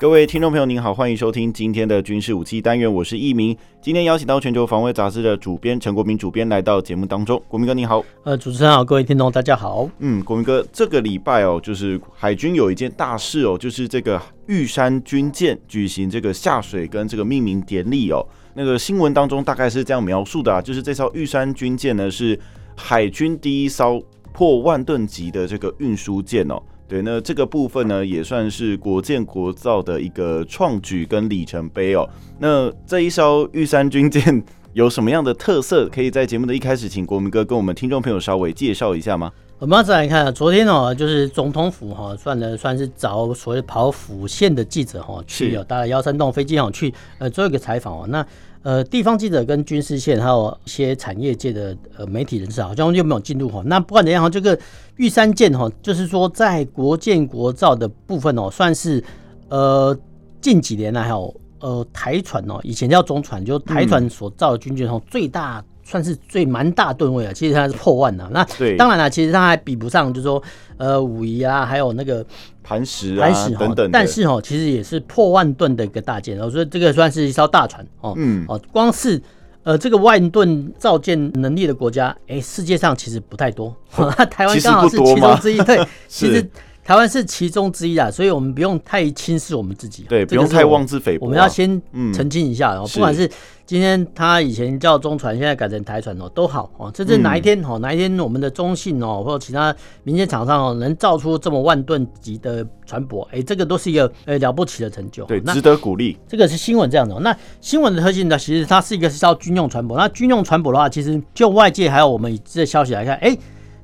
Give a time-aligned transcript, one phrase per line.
[0.00, 3.54] 各位听众朋友，您好，欢迎收听今天的军事武器单元，我是易明。
[3.82, 7.38] 今天邀请到全球防卫杂志的主编陈国民主编来到节目当中。
[7.46, 8.02] 国民哥，你好。
[8.24, 9.86] 呃，主持人好，各位听众大家好。
[9.98, 18.26] 嗯，国民哥，这个礼拜哦，就是海军有一件大事哦，就是这个玉山军舰举行这个下水跟这个命名典礼哦。
[18.54, 22.40] 那个新闻当中大概是这样描述的啊，就是这艘玉山军舰呢是
[22.74, 26.58] 海军第一艘破万吨级的这个运输舰哦。
[26.90, 32.04] 对，那这个部分呢，也算是国建国造的一个创举跟里程碑哦。
[32.40, 34.42] 那这一艘玉山军舰
[34.74, 35.88] 有什么样的特色？
[35.88, 39.30] 可以在节目的一开始，请国民哥跟我们听众朋友稍微介绍一下吗？
[39.60, 48.06] 我们要再来看，昨天哦，就是总统府哈，算的算是找所谓跑府线的记者哈去有搭了幺三洞飞机哦去呃做一个采访哦。
[48.08, 48.26] 那
[48.62, 53.62] 呃，地方记者跟军事线还有一些产业界的呃媒体人士好像就没有进入哈。
[53.64, 54.58] 那不管怎样哈，这个
[54.96, 59.02] 玉山舰哈，就是说在国建国造的部分哦，算是
[59.48, 59.98] 呃
[60.42, 67.32] 近几年来还有呃台船哦，以前叫中船，就台船所造的军舰哈，最大算是最蛮大吨位啊。
[67.32, 68.28] 其实它是破万的。
[68.30, 68.46] 那
[68.76, 70.42] 当然了，其实它还比不上，就是说
[70.76, 72.24] 呃武夷啊，还有那个。
[72.62, 78.14] 磐石啊，石等等，但是哦，其实也是破万吨的一个大舰，所以这个算是一艘大船哦。
[78.16, 79.20] 嗯，哦，光是
[79.64, 83.74] 呃这个万吨造舰能力的国家，哎、欸，世界上其实不太多。
[84.30, 86.48] 台湾刚好是其中之一，对， 其实
[86.90, 91.26] 台湾是其中之一啊，所以我们不用太轻视我们自己，对，不用太妄自菲薄、啊。
[91.26, 91.80] 我们要先
[92.12, 93.30] 澄清一下，然后不管是。
[93.64, 96.90] 今天他以前叫中船，现在改成台船哦，都好哦。
[96.92, 97.78] 这是哪一天哦？
[97.78, 99.72] 哪一天我们的中信哦，或者其他
[100.02, 103.24] 民间厂商哦，能造出这么万吨级的船舶？
[103.30, 106.18] 哎，这个都是一个呃了不起的成就，对，值得鼓励。
[106.26, 107.16] 这个是新闻这样的。
[107.20, 108.36] 那新闻的特性呢？
[108.36, 109.96] 其实它是一个是叫军用船舶。
[109.96, 113.38] 那军用船舶的话，其实就外界还有我们这消息来看，哎，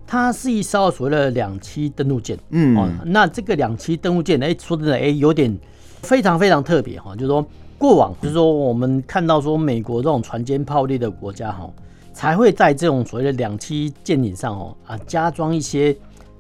[0.06, 2.38] 它是一艘所谓的两栖登陆舰。
[2.50, 5.58] 嗯，哦，那这个两栖登陆舰，哎，说真的，哎，有点
[6.02, 7.46] 非常非常特别哈，就是说。
[7.78, 11.68] 过往就是说，我们看到说，美国这种船坚炮利的国家哈，
[12.14, 15.94] 才会在这种所谓的两栖舰艇上哦啊加装一些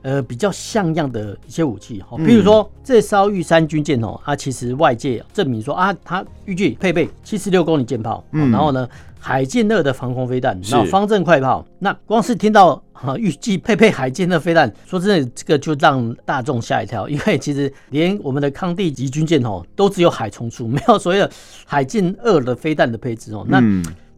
[0.06, 8.88] 呃比较像样的一些武器哈，比如说这艘玉山军舰哦，它其实外界证明说啊，它预计配备七十六公里舰炮，然后呢。
[9.18, 21.28] 海剑二的防空飞弹，然后方阵快炮，那光是听到哈预计配备海剑二飞弹，说真的，这个就让大众吓一跳， 因为其实连我们的康帝级军舰哦，都只有海冲出，没有所谓的
[21.64, 23.44] 海剑二的飞弹的配置哦。
[23.48, 23.60] 那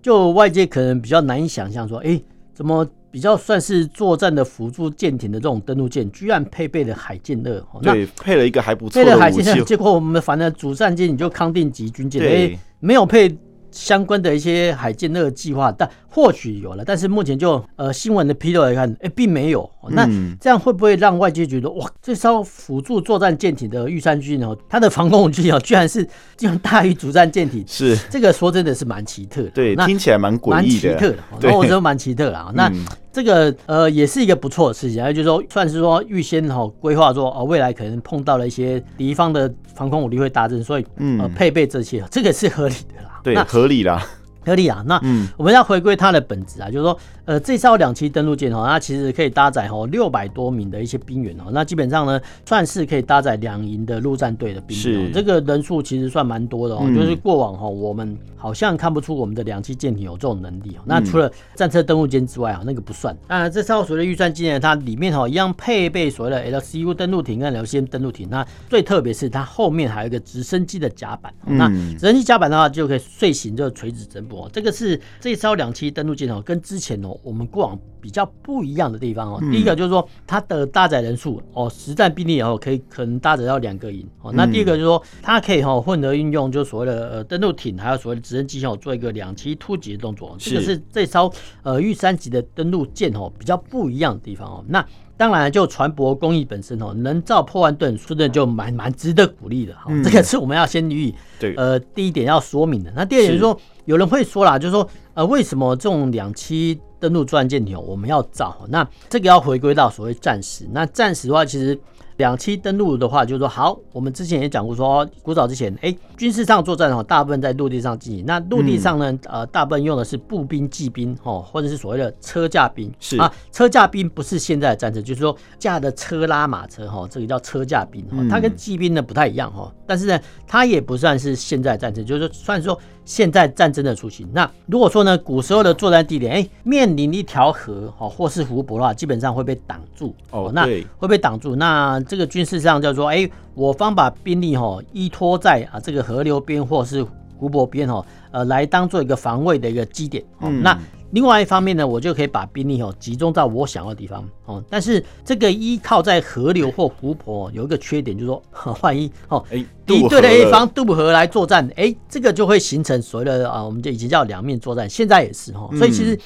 [0.03, 2.21] 就外界可能比较难以想象说，哎，
[2.53, 7.83] 怎么比较算是作战的辅助舰艇的这种登陆舰，居然配备了海剑二？
[7.83, 9.65] 对，配了一个还不错的武器。
[9.65, 13.37] 结果我们反正主战舰你就康定级军舰，哎，没有配。
[13.71, 19.69] 相关的一些海建那个计划，但或许有了，但是目前就呃新闻的披露来看，哎、欸，并没有。
[19.91, 20.07] 那
[20.41, 24.57] 这样会不会让外界觉得哇，这艘辅助作战舰艇的玉山军哦？
[24.69, 27.65] 它的防空武器哦，居然是竟然大于主战舰艇？
[27.67, 29.51] 是这个说真的是蛮奇特的。
[29.51, 30.55] 对，听起来蛮诡异的。
[30.55, 32.51] 蛮奇特的，然后我觉得蛮奇特的啊。
[32.55, 32.71] 那
[33.13, 40.87] 这个呃也是一个不错的事情，就是说算是说预先哈规划说哦，未来可能碰到了一些敌方的防空武力会大增，所以
[41.19, 43.08] 呃配备这些，这个是合理的啦。
[43.23, 44.05] 对，合理啦。
[44.49, 45.01] 合理啊，那
[45.37, 56.91] 我们要回归它的本质啊，就是说，呃，这艘两栖登陆舰哦，它其实可以搭载哦六百多名的一些兵员哦，那基本上呢，算是可以搭载两营的陆战队的兵员，这个人数其实算蛮多的哦。
[56.95, 60.83] 就是过往哈，我们好像看不出我们的两栖舰艇有这种能力哦。
[60.87, 63.15] 那除了战车登陆舰之外啊，那个不算。
[63.27, 68.29] 啊，这艘所谓的预算舰呢，它里面哈一样配备所谓的 LCU 登陆艇跟 LCM 登陆艇。
[68.31, 71.33] 那最特别是它后面还有一个直升机的甲板。
[71.45, 74.38] 那直升机甲板的话，就可以遂行这个垂直整补。
[74.53, 79.41] 这个是这艘两栖登陆舰哦，跟之前哦我们过往比较不一样的地方哦。
[79.51, 84.33] 第一个就是说它的搭载人数哦，实战兵力哦可以可能搭载到两个营哦。
[84.33, 90.37] 那第二个就是说它可以哈混合运用，就所谓的呃登陆艇还有所谓的直升机哦，做一个两栖突击的动作。
[90.39, 91.33] 这个是这艘
[91.63, 94.65] 呃玉山级的登陆舰哦比较不一样的地方哦。
[94.69, 94.85] 那
[95.17, 99.91] 当然就船舶工艺本身哦，能造破万吨，说的就蛮蛮值得鼓励的哈。
[100.05, 102.93] 这个是我们要先予以对呃第一点要说明的。
[102.95, 103.59] 那第二点就是说。
[103.89, 108.55] 有人会说啦，就是说，呃，为什么这种两栖登陆作战舰艇我们要造？
[108.69, 110.69] 那这个要回归到所谓战时。
[110.73, 111.81] 那战时的话，其实，
[112.19, 118.27] 两栖登陆的话，就是说好，我们之前也讲过说，说古早之前，哎，军事上作战哦，大部分在陆地上进行。
[118.27, 122.93] 那陆地上呢，嗯、呃，大部分用的是步兵、骑兵哦，或者是所谓的车驾兵。
[123.01, 128.05] 是啊，车驾兵不是现在的战车，就是说驾的车拉马车哈，这个叫车驾兵。
[128.29, 134.29] 它跟骑兵呢不太一样哈，但是呢，它也不算是现在战争，就是说算说现在战争的雏形。
[134.35, 140.69] 那如果说呢，古时候的作战地点，哎，面临一条河哈，或是湖泊的话，基本上会被挡住哦，那
[140.99, 141.57] 会被挡住。
[141.57, 147.03] 那这个军事上叫做，哎，我方把兵力哈依托在啊这个河流边或是
[147.39, 150.23] 湖泊边哈，呃，来当做一个防卫的一个基点。
[150.43, 150.79] 嗯，那。
[151.13, 154.63] 另外一方面呢，我就可以把兵力哦集中到我想要的地方哦。
[154.69, 158.43] 但是这个依靠在河流或湖泊有一个缺点，就是说，
[158.83, 159.43] 万一哦，
[159.87, 165.67] 敌对的一方渡河来作战，哎，这个就会形成所谓的啊，我们就以前叫两面作战，现在也是哈。
[165.79, 166.19] 所以其实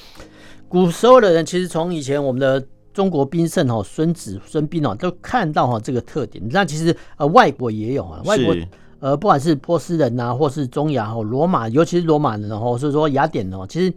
[0.67, 2.61] 古时候的人，其实从以前我们的
[2.93, 6.43] 中国兵圣哈孙子孙膑哦，都看到哈这个特点。
[6.49, 8.53] 那其实呃外国也有啊，外国
[8.99, 13.93] 呃不管是波斯人呐，或是中亚哦罗马，尤其是罗马人哦，是说雅典哦，其实。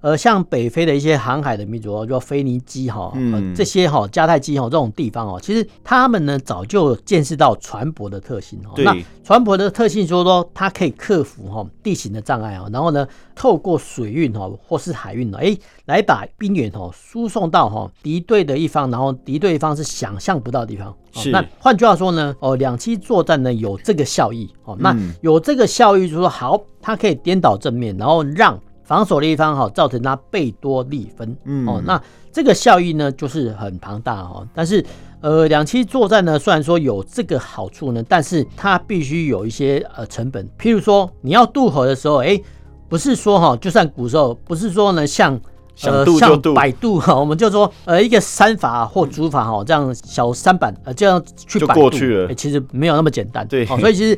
[0.00, 3.12] 呃，像北非的一些航海的民族，叫腓尼基哈，
[3.54, 8.72] 这些哈迦太基哈这种地方哦，其实他们呢早就见识到船舶的特性哦。
[8.76, 15.56] 那船舶的特性就是说，它可以克服哈地形的障碍啊，然后呢，透过水运哈或是海运哎，
[15.86, 20.94] 来把兵员哦输送到哈敌对的一方，然后敌对一方是想象不到的地方。
[21.12, 21.30] 是。
[21.30, 24.76] 那换句话说呢，哦，两栖作战呢有这个效益哦。
[24.78, 28.60] 那有这个效益就是说，好，它可以颠倒正面，然后让。
[28.86, 32.00] 防守的一方哈，造成他倍多利分，嗯哦，那
[32.32, 34.46] 这个效益呢就是很庞大哦。
[34.54, 34.84] 但是
[35.20, 40.48] 呃，两栖作战呢，虽然说有这个好处呢，但是它必须有一些呃成本。
[40.56, 42.40] 譬如说你要渡河的时候，哎，
[42.88, 45.40] 不是说哈，就算古时候不是说呢，像
[45.82, 53.44] 呃像摆渡哈， 我们就说呃一个三法或竹法哈，这样小三板呃这样去摆渡，过去了，其实没有那么简单。
[53.48, 54.16] 对，所以其实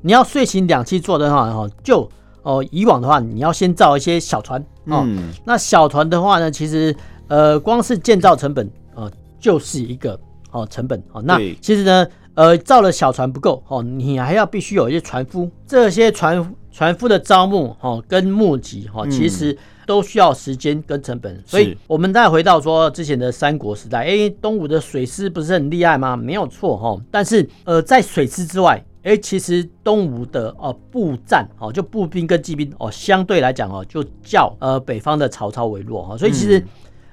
[0.00, 2.08] 你要遂行两栖作战的话哈，就
[2.46, 5.02] 哦，以往的话，你要先造一些小船哦。
[5.04, 6.94] 嗯、那小船的话呢，其实
[7.26, 9.10] 呃，光是建造成本呃，
[9.40, 10.16] 就是一个
[10.52, 11.20] 哦成本哦。
[11.20, 21.34] 那其实呢，呃，造了小船不够哦，你还要必须有一些船夫，这些船船夫的招募哦跟募集哦，其实都需要时间跟成本。
[21.34, 26.16] 嗯、所以，我们再回到说之前的三国时代，哎，东吴的水师不是很厉害吗？
[26.16, 26.96] 没有错哈。
[27.10, 28.80] 但是呃，在水师之外。
[29.06, 36.18] 哎，其实东吴的哦步战哦，就步兵跟骑兵哦，相对来讲哦，就较呃北方的曹操为弱哈。
[36.18, 36.60] 所以其实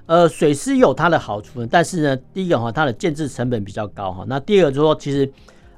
[0.07, 4.25] 呃水师有它的好处，但是呢，第一个哈，它的建制成本比较高哈。
[4.27, 5.31] 那第二个就是说，其实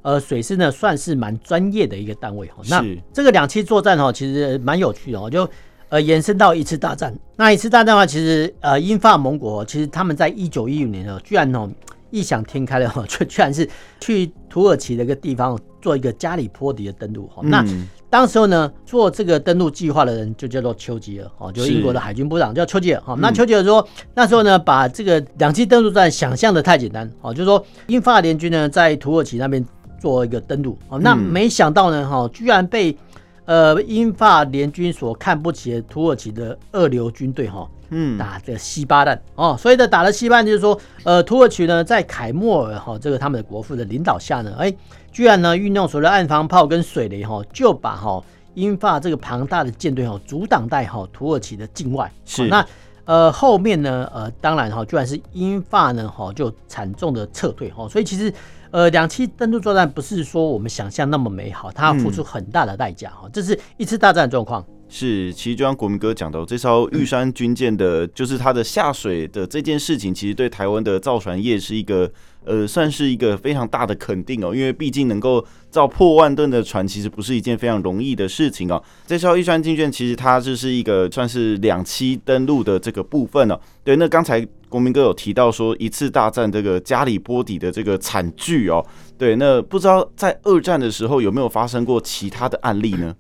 [0.04, 2.64] 呃水师呢算是蛮专业的一个单位哈。
[2.70, 5.46] 那这个两栖作战哈，其实蛮有趣的哦，就
[5.90, 7.14] 呃延伸到一次大战。
[7.36, 11.70] 那一次大战的话，其实呃英法盟国其实他们在一九一五年哦，居然哦。
[12.12, 13.68] 异想天开的哈， 就居然是
[14.00, 17.42] 去土耳其的一个地方做一个加里波迪的登陆哈。
[17.44, 17.66] 那
[18.10, 23.16] 当时候呢，做这个登陆计划的人就叫做丘吉尔哦，就英国的海军部长叫丘吉尔哈。
[23.20, 29.64] 那丘吉尔说，那时候呢，把这个两栖登陆战想象的太简单哦，就是说英法联军呢在土耳其那边
[30.00, 32.96] 做一个登陆哦，那没想到呢哈，居然被
[33.46, 37.70] 呃英法联军所看不起的土耳其的二流军队哈。
[37.90, 44.74] 嗯，打的稀巴烂哦，所以呢，打的稀巴烂就是说，呃，土耳其呢，在凯末尔哈这个他们的国父的领导下呢，哎，
[45.12, 48.22] 居然呢运用所谓的岸防炮跟水雷哈，就把哈
[48.56, 52.12] 英法这个庞大的舰队哈阻挡在哈土耳其的境外。
[52.26, 52.66] 是那
[53.06, 58.34] 呃后面呢，呃当然哈，居然是英法呢哈就惨重的撤退哈，所以其实
[58.76, 64.66] 呃两栖登陆作战不是说我们想象那么美好，它要付出很大的代价哈，这是一次大战的状况。
[64.90, 72.12] 是，其实就像国民哥讲到，这艘玉山军舰的，就是它的下水的这件事情，其实对台湾的造船业是一个，
[72.44, 74.54] 呃，算是一个非常大的肯定哦。
[74.54, 78.82] 因为毕竟能够造破万吨的船，其实不是一件非常容易的事情哦。
[79.08, 83.60] 这艘玉山军舰其实它就是一个算是两栖登陆的这个部分哦。
[83.84, 88.86] 对，那刚才国民哥有提到说一次大战这个加里波底的这个惨剧哦。
[89.18, 93.16] 对，那不知道在二战的时候有没有发生过其他的案例呢？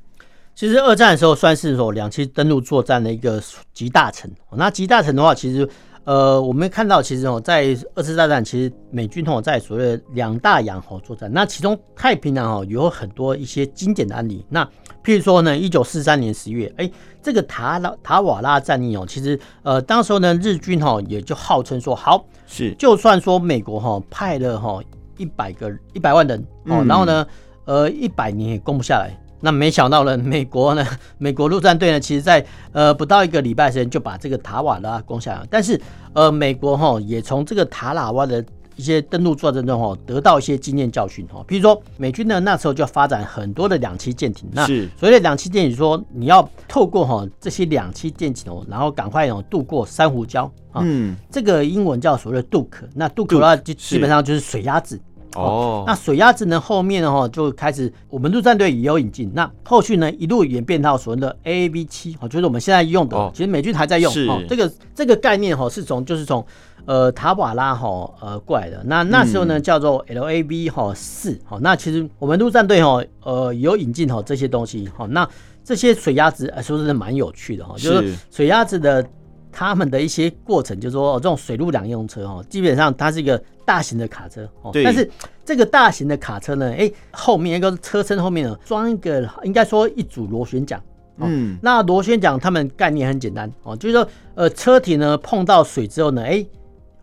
[0.53, 3.41] 其实二战的时候算是说两栖登陆作战的一个
[3.73, 4.31] 集大成。
[4.57, 5.67] 那集大成的话，其实
[6.05, 11.29] 呃，我们看到其实哦，在二次大战，其实美军哦在所谓的两大洋哈作战。
[11.33, 14.45] 那其中太平洋哦有很多一些经典的案例。
[14.47, 14.63] 那
[15.03, 16.89] 譬如说呢，一九四三年十月，哎，
[17.23, 24.79] 这个塔拉塔瓦拉战役哦，其实呃，当时候呢，日军哈也就号称说，好是，就算说美国哈派了哈
[25.17, 27.25] 一百个一百万人哦，然后呢，
[27.65, 29.19] 呃，一百年也攻不下来。
[29.41, 30.85] 那没想到呢，美国呢，
[31.17, 35.45] 美国陆战队呢，其实在呃不到一个礼拜时间就把这个塔瓦拉攻下来。
[35.49, 35.79] 但是
[36.13, 38.43] 呃，美国哈也从这个塔瓦拉的
[38.75, 41.43] 一些登陆作战中哈，得到一些经验教训哈。
[41.47, 44.65] 比如说美军呢那时候就发展很多的两栖舰艇，那
[44.97, 54.99] 所谓的两栖舰艇说你要透过哈这些两栖舰艇哦，然后赶快哦渡过珊瑚礁啊，嗯，这个英文叫所谓的杜克，那杜克呢就基本上就是水鸭子。
[55.35, 56.59] 哦，那水鸭子呢？
[56.59, 57.11] 后面呢？
[57.11, 59.31] 哈，就开始我们陆战队也有引进。
[59.33, 63.31] 那后续呢，一路演变到所谓的 AAV 七，哦，就是我们现在用的。
[63.33, 64.11] 其实美军还在用。
[64.11, 64.27] 是。
[64.47, 66.45] 这个这个概念哈，是从就是从
[66.85, 68.81] 呃塔瓦拉哈呃过来的。
[68.85, 71.39] 那那时候呢，叫做 LAV 哈四。
[71.43, 74.89] 好，那其实我们陆战队哈呃有引进哈这些东西。
[74.95, 75.27] 好，那
[75.63, 79.05] 这些水鸭子说真的蛮有趣的哈，就是水鸭子的。
[79.55, 84.71] 他们的一些过程，就是说，这种水陆两用车哦，基本上它是一个大型的卡车哦。
[84.83, 85.09] 但是
[85.45, 90.83] 这个大型的卡车呢，哎，后面一个车身后面呢装一个，应该说一组螺旋桨。
[91.19, 96.45] 嗯，那螺旋桨他们概念很简单哦，就是说，呃，车体呢碰到水之后呢，哎。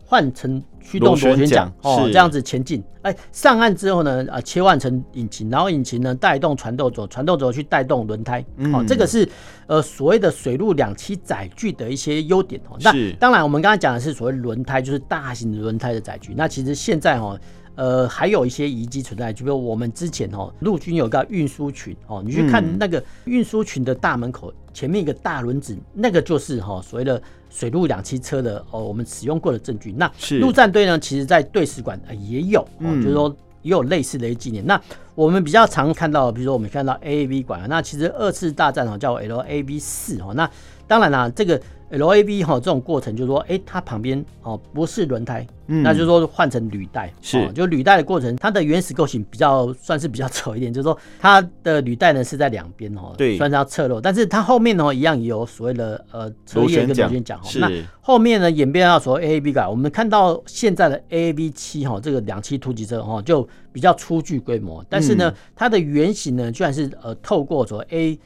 [0.05, 2.83] 换成驱动螺旋桨哦，这样子前进。
[3.01, 8.45] 哎，上岸之后呢，啊，切换成引擎，然后引擎呢带动传动轴，传动轴去带动轮胎。
[8.73, 9.27] 哦，这个是
[9.67, 12.77] 呃所谓的水陆两栖载具的一些优点哦。
[12.81, 16.33] 那当然，我们刚才讲的是所谓轮胎，就是大型的轮胎的载具。
[16.35, 17.37] 那其实现在哈。
[17.75, 29.91] 呃，还有一些遗迹存在，就比如我们之前哦，陆军有个运输群哦，你去看那个运输群的大门口前面一个大轮子，那个就是哈所谓的水陆两栖车的哦，我们使用过的证据。
[29.91, 34.65] 那陆战队呢，其实在队史馆也有，哦，就是说也有类似的一些纪念。
[34.65, 34.79] 那
[35.15, 40.49] 我们比较常看到，比如说我们看到 AAV 馆，那其实二次大战哦叫 LAV 四哦，那
[40.87, 41.59] 当然啦，这个。
[41.93, 57.69] L A V 哈这种过程就是说，哎、欸，它旁边哦不是轮胎，嗯，那就是说换成履带，是、哦，就履带的过程，它的原始构型比较算是比较丑一点，就是说它的履带呢是在两边哦，对，算是要侧漏，但是它后面呢一样也有所谓的呃车叶跟螺旋桨，那
[58.01, 68.19] 后面呢演变到所谓 AAB 改，我们看到现在的 AAB 七哈这个两栖突击车哈就比较初具规模，但是呢、嗯、它的原型呢居然是呃透过所谓 A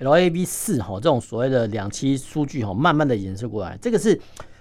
[0.00, 4.18] L A V 四哈这种所谓的两栖数据哈，慢慢的演示过来，这个是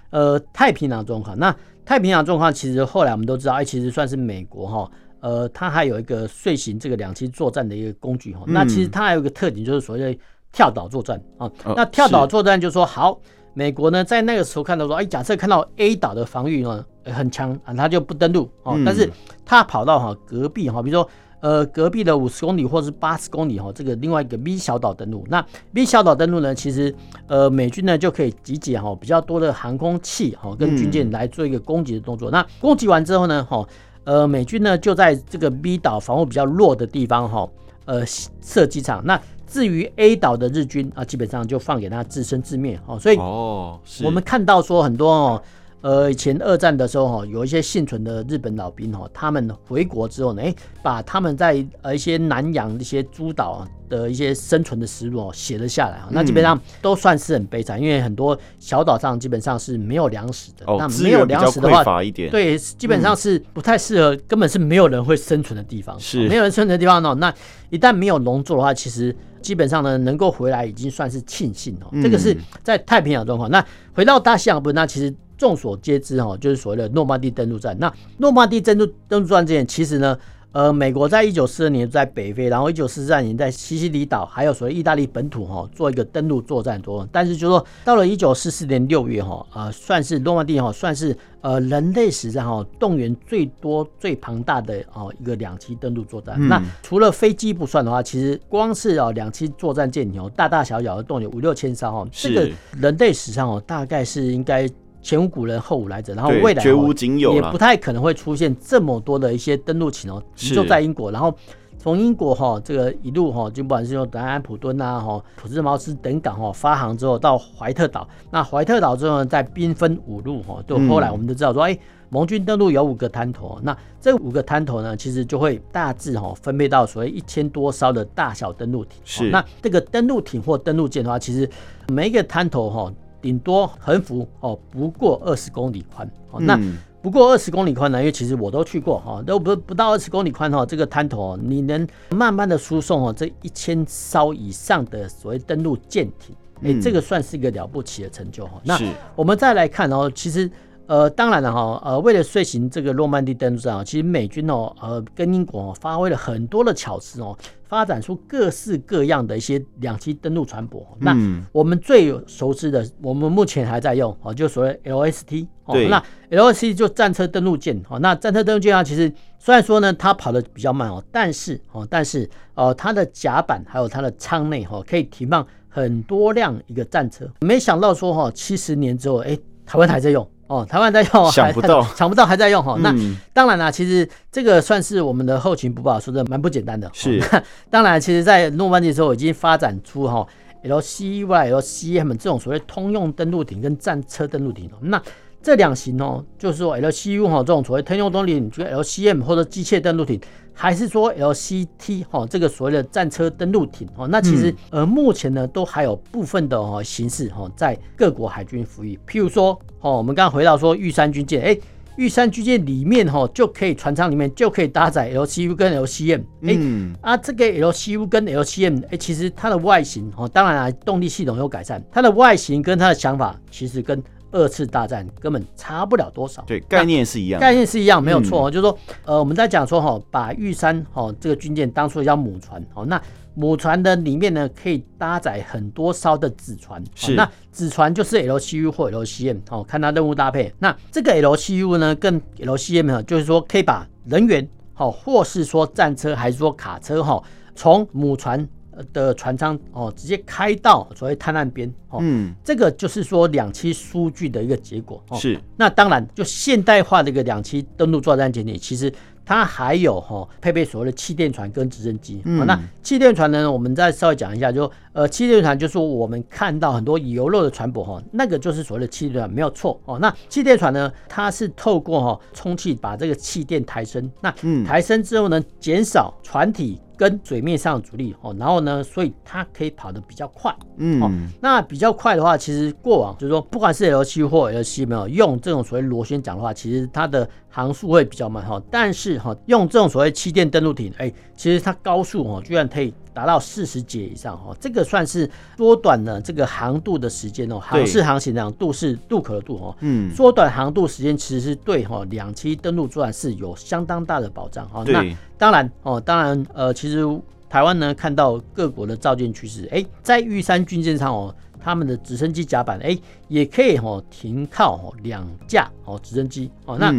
[0.10, 1.38] 呃太平洋状况。
[1.40, 1.56] 那
[1.86, 4.92] 太平洋状况其实后来我们都知道，哎，其实算是美国哈，
[5.22, 8.44] 呃，它还有一个遂行这个两栖作战的一个工具哈。
[8.48, 10.20] 那其实它还有一个特点，就是所谓的
[10.52, 11.50] 跳岛作战啊。
[11.76, 13.18] 那跳岛作战就是说，好，
[13.54, 19.10] 美国呢在那个时候看到说，哎，假设看到 A 岛的防御呢很强啊，它就不登陆哦，但是
[19.46, 21.10] 它跑到哈隔壁哈，比如说。
[21.42, 25.26] 呃，隔壁的五十公里或是八十公里哈，这个另外一个 B 小岛登陆。
[25.30, 26.94] 那 B 小岛登陆呢，其实
[27.28, 32.30] 呃美军呢就可以集结哈比较多的航空器哈跟军舰来做一个攻击的动作。
[32.30, 33.66] 嗯、那攻击完之后呢，哈
[34.04, 37.48] 呃美军呢就在这个 B 岛防护比较弱的地方哈
[37.86, 38.04] 呃
[38.42, 39.02] 设机场。
[39.06, 43.00] 那至于 A 岛的日军啊，基本上就放给他自生自灭哦。
[43.00, 45.42] 所以哦，我们看到说很多哦。
[45.82, 61.82] 呃，以前二战的时候哈，有一些幸存的日本老兵哈，他们回国之后呢，哎，把他们在呃一些南洋一些诸岛的一些生存的实录写了下来，那基本上都算是很悲惨，因为很多小岛上基本上是没有粮食的，那没有粮食的话，
[62.30, 67.16] 对，基本上是不太适合，根本是没有人会生存的地方，是没有人生存的地方呢。
[67.16, 67.34] 那
[67.70, 71.88] 一旦没有农作的话，其实基本上呢，能够回来已经算是庆幸哦。
[72.04, 73.50] 这个是在太平洋状况。
[73.50, 75.16] 那回到大西洋部分，那其实。
[75.40, 77.76] 众所皆知哈，就是所谓的诺曼底登陆战。
[77.80, 80.20] 那诺曼底登陆登陆战之前，其实呢，
[80.52, 87.08] 呃，美国在一九四二年在北非，然后一九四三年在西西里岛，还有所谓意大利本土哈，做一个登陆作战作用。
[87.12, 96.36] 但是就说到了一九四四年六月哈，呃，算是诺曼底哈，算是呃人类史上哈动员最多最庞大的哦一个两栖登陆作战。
[96.38, 104.70] 嗯、那除了飞机不算的话，其实光是哦两栖作战舰艇大大小小的动员五六千艘哈，这个人类史上哦大概是应该。
[105.02, 110.22] 前无古人后无来者，然后未来绝无仅有，也不太可能会出现这么多的一些登陆艇哦。
[110.36, 111.34] 就在英国，然后
[111.78, 118.08] 从英国哈这个一路哈，就不管是用德安普敦啊、哈普兹茅斯等港哈发航之后，到怀特岛。
[118.30, 121.80] 那怀特岛之后呢，再兵分五路哈，就后来我们都知道说，哎，
[122.10, 129.00] 盟军登陆有五个滩头，那这五个滩头呢，其实就会大致哈分配到所谓一千多艘的大小登陆艇。
[129.06, 131.50] 是，那这个登陆艇或登陆舰的话，其实
[131.88, 132.94] 每一个滩头哈。
[133.22, 136.40] 顶多横幅哦，不过二十公里宽哦。
[136.42, 136.60] 那
[137.02, 138.00] 不过二十公里宽呢？
[138.00, 140.66] 因为其实我都去过哈，都不不到二十公里宽哈。
[140.66, 148.60] 这个滩头你能慢慢的输送哦，这一千艘以上的所谓登陆舰艇，哎，这个算是一个了不起的成就哈。
[148.64, 148.78] 那
[149.16, 150.52] 我们再来看哦，其实
[150.90, 157.38] 呃，当然了哈，呃，为了遂行这个诺曼底登陆战啊，其实美军哦，呃，跟英国发挥了很多的巧思哦。
[157.68, 161.16] 发展出各式各样的一些两栖登陆船舶，那
[161.52, 177.30] 我们最熟知的，我们目前还在用哦，就所谓 LST 哦，那 LST 就战车登陆舰哦，那战车登陆舰啊，其实虽然说呢，它跑得比较慢哦，但是哦，但是呃，它的甲板还有它的舱内哈，可以停放很多辆一个战车。
[177.42, 180.28] 没想到说哈，七十年之后，哎，台湾还在用。
[180.50, 182.76] 哦，台湾在用，想不到，想不到还在用哈。
[182.82, 182.92] 那
[183.34, 186.90] 当然啦，其实这个算是我们的后勤补保，说的蛮不简单的。
[186.92, 187.22] 是，
[187.70, 190.26] 当然，其实，在诺曼底的时候已经发展出哈
[190.64, 194.68] LCY、LCM 这种所谓通用登陆艇跟战车登陆艇。
[194.82, 195.00] 那
[195.42, 200.20] 这两型哦，就是说 LCU 哈这种所谓通用登陆艇，就 LCM 或者机械登陆艇。
[200.62, 209.00] 还是说 LCT 哈，这个所谓的战车登陆艇哦，那其实呃目前呢都还有部分的哦形式哈，在各国海军服役。
[209.08, 211.58] 譬如说哦，我们刚刚回到说玉山军舰，哎，
[211.96, 216.60] 玉山军舰里面哈就可以船舱里面就可以搭载 LCU 跟 LCM，哎
[217.00, 224.04] 啊这个 LCU 跟 LCM，哎其实它的外形哦，当然啊动力系统有改善，它的外形跟它的想法其实跟。
[224.32, 233.02] 二次大战根本差不了多少，对，概念是一样，概念是一样，没有错、嗯、就是说，呃，我们在讲说哈，把玉山哈这个军舰当做叫母船，哦，那
[233.34, 240.54] 母船的里面呢，可以搭载很多艘的子船，是，那子船就是 LCU 或 LCM，哦，看它任务搭配。
[240.60, 247.24] 那这个 LCU 呢，跟 LCM 呢，就是说可以把人员，好，或是说战车，还是说卡车，哈，
[247.56, 248.48] 从母船。
[248.94, 255.18] 的船舱哦，直接开到所谓滩岸边哦，嗯，这个就是说两栖数据的一个结果哦。
[255.18, 258.92] 是，那当然就现代化的一个两栖登陆作战潜艇，其实
[259.26, 262.22] 它还有哈配备所谓的气垫船跟直升机。
[262.26, 270.00] 嗯，那气垫船呢，我们再稍微讲一下，就呃气垫船就是说我们看到很多油漏的船舶哈，那个就是所谓的气垫船，没有错哦。
[270.00, 274.34] 那气垫船呢，它是透过哈充气把这个气垫抬升，那
[274.66, 276.80] 抬升之后呢，减少船体。
[277.00, 288.62] 跟水面上的阻力哦，然后呢，所以它可以跑得比较快，嗯，那比较快的话，其实过往就是说，不管是 L 七或 L 七没有用这种所谓螺旋桨的话，其实它的航速会比较慢哈。
[288.70, 304.84] 但是哈，用这种所谓气垫登陆艇，哎，其实它高速哦，居然可以达到四十节以上哈，这个算是缩短了这个航渡的时间哦，航是航行的渡是渡口的渡哦，嗯，缩短航渡时间其实是对哈两栖登陆作战是有相当大的保障哈。
[304.88, 305.04] 那
[305.38, 307.04] 当然哦，当然呃，其实
[307.50, 316.94] 台湾呢看到各国的造舰趋势，哎，在玉山军舰上哦，他们的直升机甲板哎也可以哦停靠哦两架哦直升机哦，那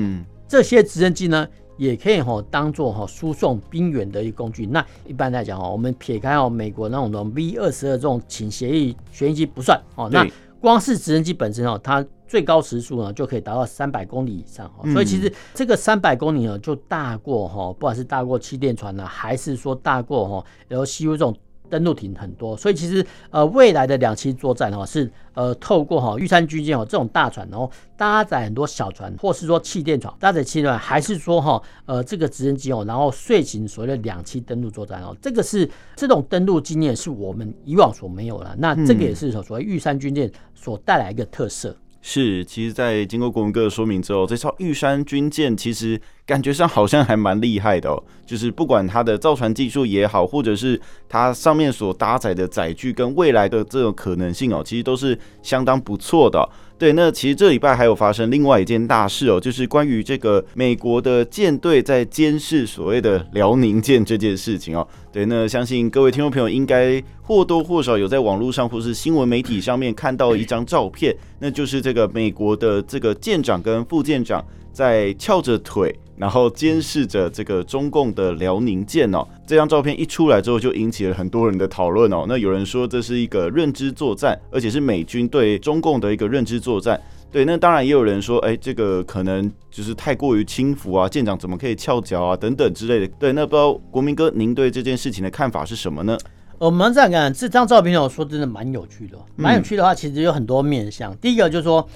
[0.49, 1.47] 这些直升机呢
[1.81, 4.67] 也可以哈当做哈输送兵员的一个工具。
[4.67, 10.27] 那一般来讲哈，我们撇开哦美国那种的 V 二十二这种倾斜翼旋翼机不算哦，那
[10.61, 21.35] 光是直升机本身哦，它最高时速呢，就可以达到三百公里以上哦，所以其实这个三百公里呢，就大过哈，不管是大过气垫船呢，还是说大过哈 LCU 这种
[21.71, 22.57] 登陆艇很多。
[22.57, 38.55] 所以其实呃，未来的两栖作战哦，是呃透过哈玉山军舰哦这种大船，然后搭载很多小船，或是说气垫船搭载气垫船，还是说哈呃这个直升机哦，然后遂行所谓的两栖登陆作战哦，这个是这种登陆经验是我们以往所没有的。
[38.59, 41.77] 那这个也是所谓玉山军舰所带来一个特色。
[42.03, 48.03] 是，其实，在经过国文哥的说明之后，这艘玉山军舰其实感觉上好像还蛮厉害的哦。
[48.25, 56.49] 就是不管它的造船技术也好，或者是它上面所搭载的载具跟未来的这种可能性哦，其实都是相当不错的。
[56.81, 64.89] 对，那其实这礼拜还有发生另外一件大事哦，就是关于这个美国的舰队在监视所谓的辽宁舰这件事情哦。
[65.13, 75.95] 对，那相信各位听众朋友应该或多或少有在网络上或是新闻媒体上面看到一张照片，那就是这个美国的这个舰长跟副舰长在翘着腿。
[76.21, 82.27] 然后监视着这个中共的辽宁舰哦，这张照片一出来之后，就引起了很多人的讨论哦。
[82.29, 87.01] 那有人说这是一个认知作战，而且是美军对中共的一个认知作战。
[87.33, 93.09] 对，那当然也有人说，哎，这个可能就是太过于轻浮啊，舰长怎么可以翘脚啊，等等之类的。
[93.19, 96.19] 对，那不知道国民哥您对这件事情的看法是什么呢？
[96.59, 101.17] 我们这样看，这张照片我说真的蛮有趣的，蛮有趣的话，其实有很多面向。
[101.17, 101.89] 第一个就是说。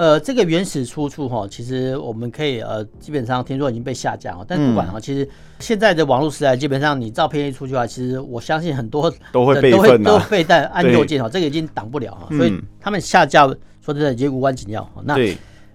[0.00, 13.46] 呃，这个原始出处哈，其实我们可以呃，基本上听说已经被下架哈，但不管哈，其实现在的网络时代，基本上你照片一出去的话，其实我相信很多都会备份、啊、都会被带按右键哈，这个已经挡不了哈，所以他们下架
[13.82, 14.90] 说真的也无关紧要。
[15.04, 15.18] 那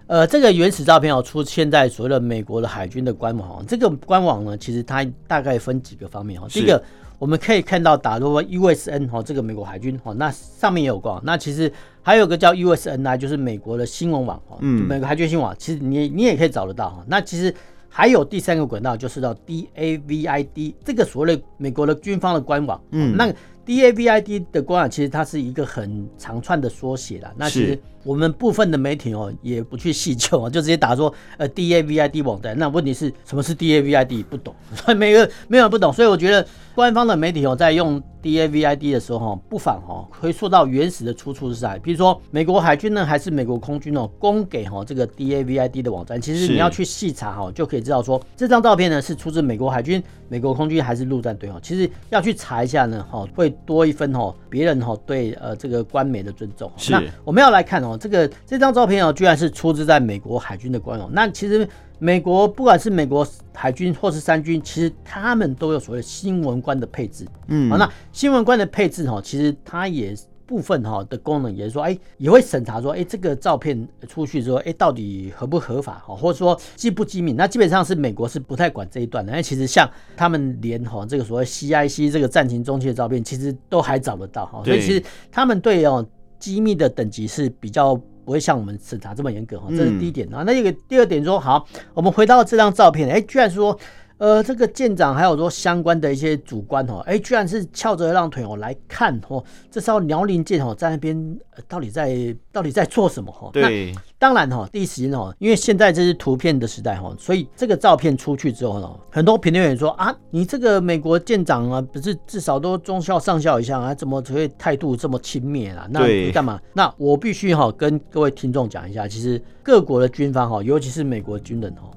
[0.08, 6.84] 呃，这个原始照片哦，出现在所谓的美国的海军的官网，这个官网呢，其实它大概分几个方面哈，第一个。
[7.18, 11.18] 我们可以看到打入 USN 哈，这个美国海军哈，那上面也有光。
[11.24, 11.72] 那其实
[12.06, 17.04] 还有个叫 USNI，就是美国的新闻网哈，嗯，美国海军新闻网，其实你你也可以找得到哈。
[17.08, 17.52] 那其实
[17.90, 23.34] 还有第三个管道，就是到 DAVID 这个所谓的美国的军方的官网，嗯，那
[23.66, 27.34] DAVID 的官网其实它是一个很长串的缩写啦。
[27.36, 32.58] 那其实我们部分的媒体哦也不去细究啊， 就直接打说呃 DAVID 网站。
[32.58, 53.52] 那问题是什么是 DAVID 不懂，所 以每个没有人不懂，所以我觉得官方的媒体哦在用 DAVID 的时候哈，不妨哈回溯到原始的出处是啥，比如说美国海军呢还是美国空军哦供给哈这个 DAVID 的网站，其实你要去细查哈就可以知道说这张照片呢是出自美国海军、美国空军还是陆战队哦，其实要去查一下呢哈会。
[53.66, 56.70] 多一分哦，别人哦对呃这个官媒的尊重。
[56.78, 61.10] 是，那我们要来看哦，这个这张照片哦，居然是出自在美国海军的官网。
[61.14, 61.68] 那其实
[62.00, 67.26] 美国不管是美国海军或是三军，其实他们都有所谓新闻官的配置。
[67.48, 70.16] 嗯，好，那新闻官的配置哈，其实它也。
[70.48, 73.76] 部分哈的功能也是说，哎，也会审查说，哎，这个照片
[74.08, 77.34] 出去之后，哎，到底合不合法哈，或者说机不机密？
[77.34, 79.34] 那基本上是美国是不太管这一段的。
[79.34, 84.62] 那其实像他们连哈这个所谓 CIC 这个战情中期的照片，其实都还找得到哈。
[84.64, 86.06] 所以其实他们对哦
[86.40, 89.68] 机密的等级是比较不会像我们审查这么严格哈。
[89.70, 90.44] 这是第一点啊。
[90.46, 93.78] 那一个第二点说，好，我们回到这张照片，哎，居然说。
[94.18, 103.50] 呃，这个舰长还有说相关的一些主官哦，哎，居然是翘着二郎腿哦来看哦，这时候辽宁舰哦在那边到底在到底在做什么哈？
[103.52, 115.86] 对，当然哈，第一时间哦，因为现在这是图片的时代哈，所以这个照片出去之后呢，很多评论员说啊，你这个美国舰长啊，不是至少都中校上校以上啊，怎么会态度这么轻蔑啊？
[115.92, 116.58] 那你干嘛？
[116.74, 121.92] 那我必须哈跟各位听众讲一下，其实各国的军方哈，尤其是美国军人哈。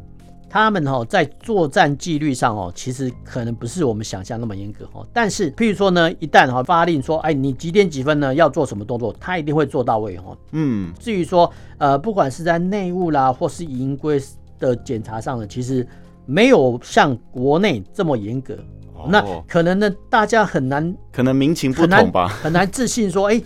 [0.50, 5.06] 他们哈在作战纪律上哦，其实可能不是我们想象那么严格哦。
[5.12, 10.36] 但是，譬如说呢，一旦哈发令说，哎，你几点几分呢要做什么动作，他一定会做到位哦。
[10.52, 10.92] 嗯。
[10.98, 14.20] 至于说，呃，不管是在内务啦，或是营规
[14.58, 15.86] 的检查上呢，其实
[16.24, 18.54] 没有像国内这么严格。
[18.94, 19.06] 哦。
[19.08, 23.42] 那可能呢，大家很难，可能民情不同吧，很难自信说，哎。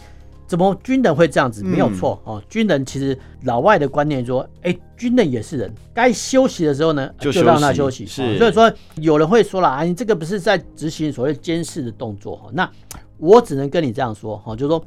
[0.53, 1.65] 怎么军人会这样子？
[1.65, 8.05] 没有错哦，军人其实老外的观念说，哎，军人也是人，该休息的时候呢，就让他休息。
[8.05, 12.51] 是，所以说有人会说了啊，你这个不是在执行所谓监视的动作哈？
[12.53, 12.71] 那
[13.17, 14.85] 我只能跟你这样说哈，就是说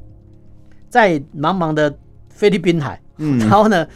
[0.88, 1.92] 在茫茫的
[2.30, 3.88] 菲律宾海，嗯 然后呢，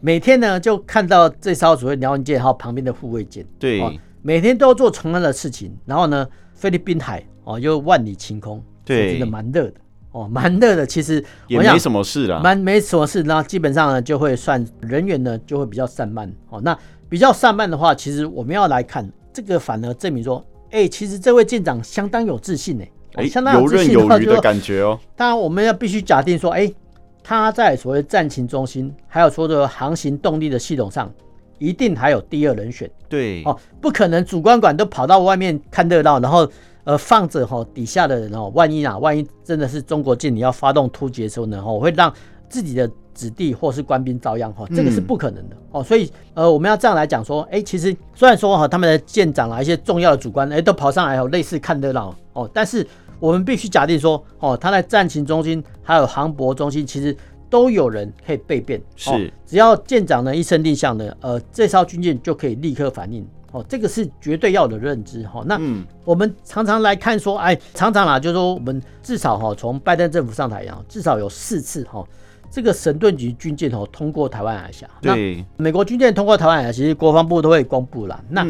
[0.00, 3.80] 每天呢就看到这艘所谓辽宁舰还有旁边的护卫舰，对，
[4.22, 9.74] 每天都要做同样的事情，然后呢，菲律宾海哦又万里晴空，对，真的蛮热的。
[10.16, 13.22] 哦，蛮热的，其实也没什么事啦，蛮没什么事。
[13.24, 16.26] 那基本上呢，就会算人员呢就会比较散漫。
[16.48, 16.76] 哦，那
[17.06, 24.98] 比较散漫的话，其实我们要来看这个，反而证明说，哎、欸，其实这位舰长相当有自信呢，哎、欸，相当有自信游刃有余的感觉哦。
[25.14, 26.74] 当然，我们要必须假定说，哎、欸，
[27.22, 31.12] 他在所谓战情中心，还有说的航行动力的系统上，
[31.58, 32.90] 一定还有第二人选。
[33.06, 36.50] 对，哦，不可能主官管都跑到外面看热闹，然后。
[36.86, 42.12] 呃，放着哈底下的人哦，万一啊，万一真的是中国舰，你要发动突击的时候呢，哦，会让
[42.48, 45.82] 自己的子弟或是官兵遭殃哈，这个是不可能的哦。
[45.82, 52.86] 所以呃，我们要这样来讲说，哎，其实虽然说哈，他们的舰长啊，一些重要的主官哎，都跑上来哦，类似看热闹哦，但是
[53.18, 57.16] 我们必须假定说，哦，他在战情中心还有航舶中心，其实
[57.50, 63.26] 都有人可以备变，是，只要舰长呢一声令下呢，呃，这艘军舰就可以立刻反应。
[63.56, 65.42] 哦，这个是绝对要的认知哈。
[65.46, 65.58] 那
[66.04, 72.04] 我们常常来看说，哎，常常啦，就是说我们至少哈，从拜登政府上台以后，至少有四次哈，
[72.50, 74.86] 这个神盾局军舰哦通过台湾海峡。
[75.00, 78.22] 对，美国军舰通过台湾海峡，其实国防部都会公布了。
[78.28, 78.46] 那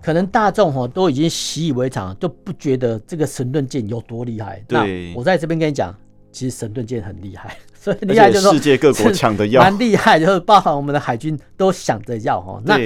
[0.00, 4.62] 可能大众哈都已经习以为常，都不觉得这个神盾舰有多厉害。
[4.68, 5.92] 对，那我在这边跟你讲，
[6.30, 12.62] 其实神盾舰很厉害， 所以厉害就是说世界各国抢的要，蛮厉害，就是包含我们的海军都想着要哈。
[12.64, 12.78] 那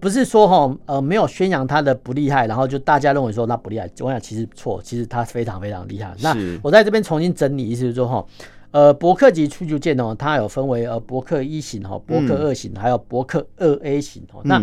[0.00, 3.88] 不是说哈呃没有宣扬他的不厉害，然后就大家认为说他不厉害。
[4.00, 6.14] 我想其实错，其实他非常非常厉害。
[6.20, 8.24] 那我在这边重新整理，意思是说哈，
[8.70, 14.40] 呃，伯克级驱逐舰哦，它有分为呃伯克一型哈、伯克二型，还有伯克二 A 型哦。
[14.44, 14.62] 那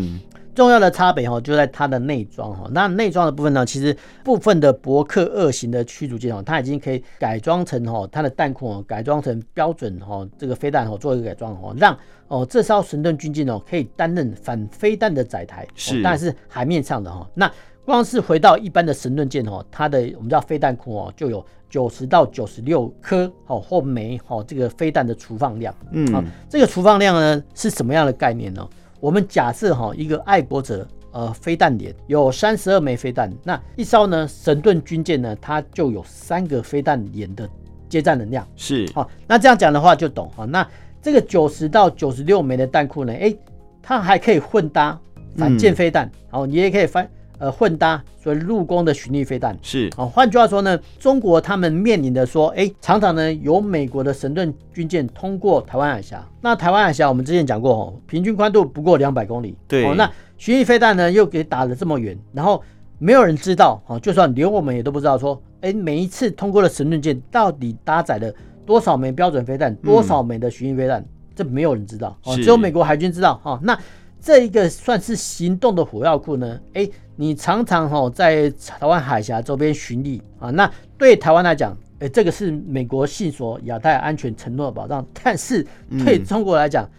[0.57, 2.67] 重要的差别哈，就在它的内装哈。
[2.73, 11.95] 那内装的部分呢，其实部分的伯克二型的驱逐舰哦，它已经可以改装成哈，它的弹库哦，改装成标准哈，这个飞弹哦，做一个改装哦，让
[12.27, 17.29] 哦这艘神盾军舰哦，可以担任反飞弹的载台，是，但是海面上的哈。
[17.35, 17.51] 那
[17.85, 25.71] 光是回到一般的神盾舰哦，它的我们叫飞弹库哦，就有九十到九十六颗哦或枚哦这个飞弹的储放量。
[25.91, 28.67] 嗯，好，这个储放量呢是什么样的概念呢？
[28.99, 37.49] 我们假设哈，一个爱国者呃飞弹连有三十二枚飞弹，那一艘呢神盾军舰呢，它就有三个飞弹连的
[37.87, 38.47] 接战能量。
[38.55, 40.45] 是，好，那这样讲的话就懂哈。
[40.45, 40.67] 那
[41.01, 43.35] 这个九十到九十六枚的弹库呢，哎，
[43.81, 44.99] 它还可以混搭
[45.37, 47.09] 反舰飞弹，好，你也可以翻。
[47.39, 49.57] 呃，混搭所以陆攻的巡弋飞弹。
[49.61, 49.89] 是。
[49.95, 62.63] 啊，换句话说呢，中国他们面临的说，哎，常常呢有美国的神盾军舰通过台湾海峡，那台湾海峡我们之前讲过哦，平均宽度不过两百公里，对，哦，那巡弋飞弹呢又给打得这么远，然后
[62.97, 68.33] 没有人知道，哦，就算连我们也都不知道说，哎，每一次通过的神盾舰到底搭载了
[68.65, 73.77] 多少枚标准飞弹，多少枚的巡弋飞弹，嗯，这没有人知道，哦，只有美国海军知道，哈，哦，那。
[74.21, 76.59] 这一个算是行动的火药库呢？
[76.73, 85.05] 哎，你常常哈在台湾海峡周边巡弋啊，那对台湾来讲，哎，这个是美国信守亚太安全承诺的保障。
[85.23, 85.65] 但是
[86.03, 86.91] 对中国来讲，嗯、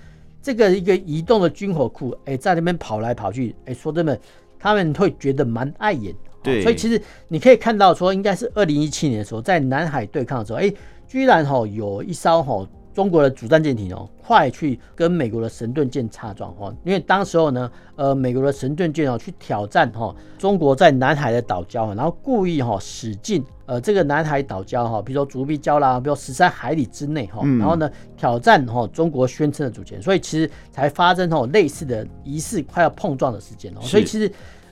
[0.43, 4.19] 这个一个移动的军火库，哎，在那边跑来跑去，哎，说真的，
[4.59, 6.15] 他们会觉得蛮碍眼。
[6.43, 10.73] 对，所以其实你可以看到，说应该是二零一七年的时候，在南海对抗的时候，哎，
[11.07, 12.67] 居然哈有一艘哈。
[12.99, 34.29] 中国的主战舰艇哦，快去跟美国的神盾舰擦撞哦，因为当时候呢，呃，美国的神盾舰哦去挑战哈中国在南海的岛礁，然后故意哈驶进呃这个南海岛礁哈，比如说竹壁礁啦，比如十三海里之内哈，然后呢挑战哈中国宣称的主权，所以其实才发生哈类似的疑似快要碰撞的事件哦，所以其实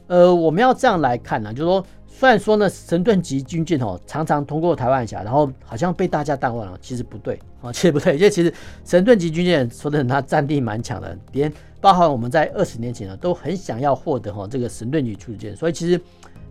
[0.08, 1.86] 呃我们要这样来看呢，就是说。
[2.18, 8.50] 虽然说呢，神盾级军舰哦，常常通过台湾海峡，然后好像被大家淡忘了，其实不对啊，其实不对，因为其实
[8.86, 16.00] 神盾级军舰说的它战力蛮强的，连包含我们在二十年前呢，都很想要获得哈这个神盾级驱逐舰，所以其实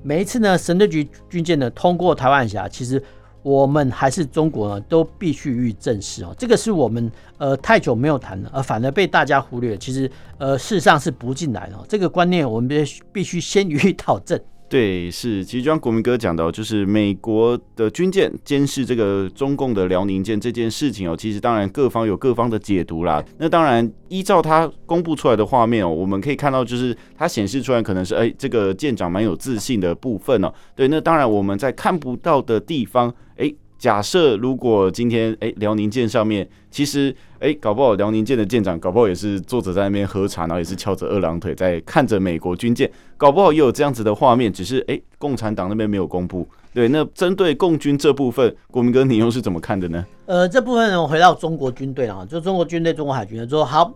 [0.04, 3.02] 每一次呢，神盾级军舰呢通过台湾海峡，其实
[3.42, 14.40] 我们还是中国呢，都必须予以正视哦，这个是我们呃太久没有谈了，而反而被大家忽略，其实呃事实上是不进来的，这个观念我们必须必须先予以讨证。
[14.68, 23.24] 对，是，其实就像国民哥讲的，就是美国的军舰监视这个中共的辽宁舰这件事情哦，其实当然各方有各方的解读啦。
[23.38, 30.52] 那当然依照他公布出来的画面哦，我们可以看到，就是它显示出来可能是哎，这个舰长蛮有自信的部分哦。
[30.76, 33.54] 对，那当然我们在看不到的地方，哎。
[33.78, 46.48] 假设如果今天哎，辽宁舰上面其实哎，搞不好辽宁舰的舰长搞不好也是坐着在那边喝茶，然后也是翘着二郎腿在看着美国军舰，搞不好也有这样子的画面，只是哎，共产党那边没有公布。
[46.74, 50.06] 对，那针对共军这部分，国民哥你又是怎么看的呢？
[50.26, 53.94] 呃，这部分，我回到中国军队啊，就中国军队、中国海军呢，说好，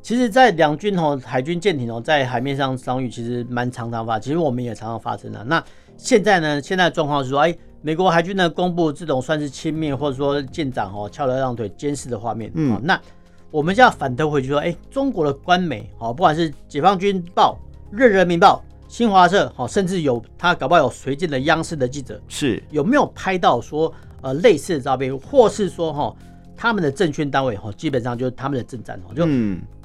[0.00, 5.42] 其实，在两军哦，海军舰艇哦，在海面上相遇，其实蛮常常发，其实我们也常常发生的。
[5.44, 5.62] 那
[5.96, 7.56] 现在呢，现在的状况是说，哎。
[7.84, 12.48] 美国海军呢，公布这种算是轻蔑或者说舰长哦翘了二郎腿监视的画面。
[12.54, 12.98] 嗯，那
[13.50, 17.58] 我们就要反推回去说，哎，中国的官媒哦，不管是解放军报、
[17.90, 26.14] 人人民报、新华社，哦，甚至有他搞不好有随舰的央视的记者，是有没有拍到说呃类似的照片，或是说哈
[26.56, 29.26] 他们的政宣单位哈，基本上就是他们的政战哦，就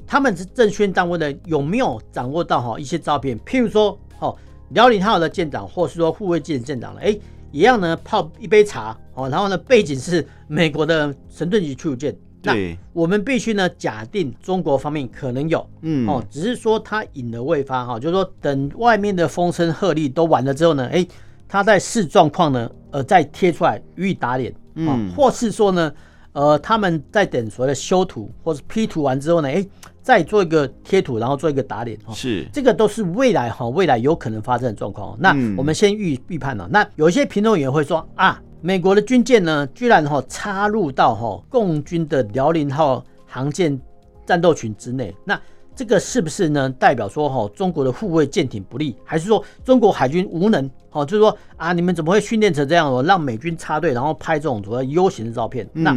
[0.06, 3.36] 他们是政宣单位的有没有掌握到哈一些照片？
[3.40, 4.34] 譬如说哦
[4.68, 7.18] 辽宁号的舰长，或是说护卫舰舰长了，哎。
[7.50, 12.16] 一样呢，泡一杯茶哦，然后呢，背景是美国的神盾局驱逐舰。
[12.40, 12.54] 那
[12.92, 21.04] 我们必须呢，假定中国方面可能有，嗯，哦，只是说他引而未发哈，就是说等外面的风声鹤唳都完了之后呢，哎，
[21.48, 25.92] 他在视状况呢，呃，再贴出来予以打脸，嗯，或是说呢，
[26.38, 29.66] 呃，他们在等所谓的修图或者 P 图完之后呢，哎。
[30.00, 35.14] 再做一个贴图，然后做一个打脸，是这个都是未来哈，未来有可能发生的状况。
[35.20, 36.66] 那我们先预预判了。
[36.72, 43.78] 那有一些评论员会说啊，美国的军舰呢，居然哈插入到哈共军的辽宁号航舰
[44.24, 45.38] 战斗群之内，那
[45.76, 46.70] 这个是不是呢？
[46.78, 50.70] 代表说哈中国的护卫舰艇不利，还是说中国海军无能？
[50.90, 55.68] 哦，就是说啊，你们怎么会训练成这样哦，让美军插队，然后拍这种所谓 U 型的照片？
[55.74, 55.94] 那。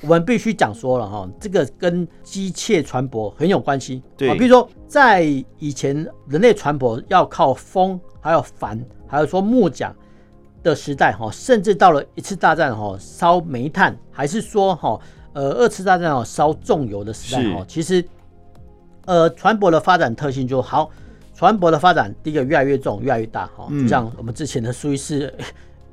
[0.00, 4.02] 我们必须讲说了哈，这个跟机械船舶很有关系。
[4.16, 5.22] 对，比如说在
[5.58, 5.94] 以前
[6.28, 9.94] 人类船舶要靠风，还有帆，还有说木桨
[10.62, 15.00] 的时代哈，甚至到了一次大战哈烧煤炭，还是说哈
[15.32, 18.04] 呃二次大战哦烧重油的时代哈，其实
[19.06, 20.90] 呃船舶的发展特性就好，
[21.34, 25.32] 船舶的发展第一个越来越重，越来越大哈，就像我们之前的苏伊士。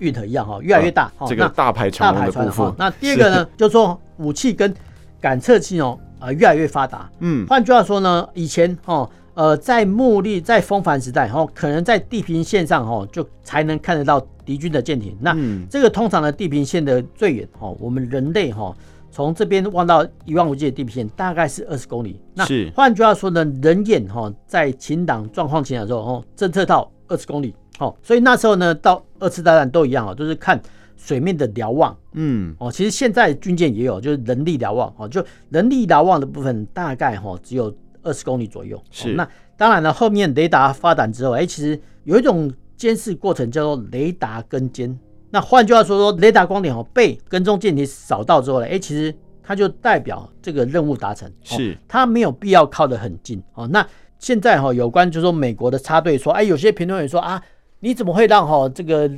[0.01, 1.09] 运河一样哈，越来越大。
[1.27, 2.73] 这个大排长龙的部分。
[2.77, 4.73] 那第二个呢，就是说武器跟
[5.21, 7.09] 感测器哦，呃，越来越发达。
[7.19, 15.15] 嗯，换句话说呢，以前哦，呃，在木力在风帆时代哈，可能在地平线上哈，就才能看得到敌军的舰艇。
[15.21, 15.37] 那
[15.69, 18.75] 这个通常的地平线的最远哈，我们人类哈，
[19.11, 22.19] 从这边望到一望无际的地平线大概是二十公里。
[22.33, 27.55] 那换句话说呢，人眼哈，在晴朗状况前的时候哦，侦测到二十公里。
[27.82, 30.62] 哦，所以那时候呢，到二次大战都一样啊，就是看
[30.96, 38.80] 水面的瞭望，嗯，哦，其实现在军舰也有，就是人力瞭望，哦，就人力瞭望的部分大概哈只有二十公里左右。
[38.91, 44.96] 是，那当然了，后面雷达发展之后，哎，其实有一种监视过程叫做雷达跟监。
[45.32, 53.41] 那换句话说说，雷达光点哦被跟踪舰艇扫到之后呢，哎，其实它就代表这个任务达成，是，它没有必要靠得很近。
[53.56, 53.84] 哦，那
[54.20, 57.41] 现在哈有关就是说美国的插队说，哎，有些评论员说啊，
[57.82, 59.12] 你怎么会让哈这个？